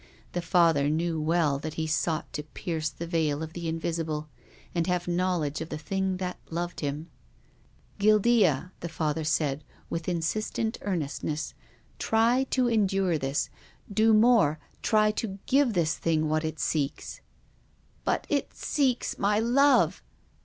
The 0.31 0.41
Father 0.41 0.89
knew 0.89 1.21
well 1.21 1.59
that 1.59 1.75
he 1.75 1.85
sought 1.85 2.33
to 2.33 2.41
pierce 2.41 2.89
the 2.89 3.05
veil 3.05 3.43
of 3.43 3.53
the 3.53 3.67
invisible, 3.67 4.29
and 4.73 4.87
have 4.87 5.07
knowledge 5.07 5.61
of 5.61 5.69
the 5.69 5.77
thing 5.77 6.17
that 6.17 6.39
loved 6.49 6.79
him. 6.79 7.11
"Guildea," 7.99 8.71
the 8.79 8.89
Father 8.89 9.23
said, 9.23 9.63
with 9.91 10.09
insistent 10.09 10.79
ear 10.83 10.95
nestness," 10.97 11.53
try 12.09 12.45
to 12.49 12.67
endure 12.67 13.19
this— 13.19 13.51
do 13.93 14.11
more— 14.11 14.57
try 14.91 15.11
to 15.11 15.37
give 15.45 15.73
this 15.73 15.95
thing 15.99 16.27
what 16.27 16.43
it 16.43 16.59
seeks."" 16.59 17.21
But 18.03 18.25
it 18.27 18.55
seeks 18.55 19.19
my 19.19 19.37
love." 19.39 20.01